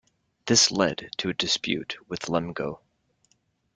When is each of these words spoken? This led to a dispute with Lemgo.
This 0.47 0.71
led 0.71 1.11
to 1.17 1.29
a 1.29 1.33
dispute 1.35 1.95
with 2.09 2.21
Lemgo. 2.21 2.79